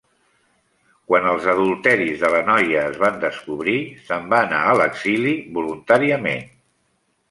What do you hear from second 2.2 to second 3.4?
de la noia es van